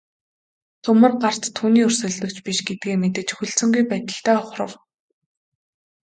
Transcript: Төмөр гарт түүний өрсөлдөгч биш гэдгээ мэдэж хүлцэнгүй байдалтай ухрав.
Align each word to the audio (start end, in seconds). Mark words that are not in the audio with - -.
Төмөр 0.85 1.13
гарт 1.25 1.43
түүний 1.57 1.85
өрсөлдөгч 1.87 2.37
биш 2.47 2.59
гэдгээ 2.67 2.95
мэдэж 3.03 3.27
хүлцэнгүй 3.33 3.83
байдалтай 3.91 4.35
ухрав. 4.43 4.71